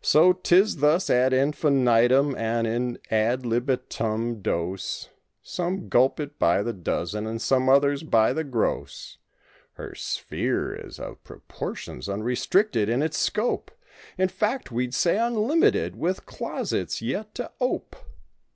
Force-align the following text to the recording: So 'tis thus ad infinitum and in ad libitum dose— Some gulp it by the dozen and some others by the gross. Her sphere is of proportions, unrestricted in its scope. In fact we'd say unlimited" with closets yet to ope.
So 0.00 0.32
'tis 0.32 0.76
thus 0.76 1.10
ad 1.10 1.34
infinitum 1.34 2.34
and 2.36 2.66
in 2.66 2.98
ad 3.10 3.44
libitum 3.44 4.40
dose— 4.40 5.10
Some 5.42 5.90
gulp 5.90 6.18
it 6.20 6.38
by 6.38 6.62
the 6.62 6.72
dozen 6.72 7.26
and 7.26 7.38
some 7.38 7.68
others 7.68 8.02
by 8.02 8.32
the 8.32 8.44
gross. 8.44 9.18
Her 9.74 9.94
sphere 9.94 10.74
is 10.74 10.98
of 10.98 11.22
proportions, 11.22 12.08
unrestricted 12.08 12.88
in 12.88 13.02
its 13.02 13.18
scope. 13.18 13.70
In 14.16 14.28
fact 14.28 14.72
we'd 14.72 14.94
say 14.94 15.18
unlimited" 15.18 15.96
with 15.96 16.24
closets 16.24 17.02
yet 17.02 17.34
to 17.34 17.52
ope. 17.60 17.94